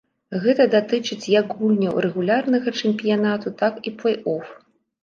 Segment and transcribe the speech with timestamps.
[0.45, 4.61] Гэта датычыць як гульняў рэгулярнага чэмпіянату, так і плэй-оф.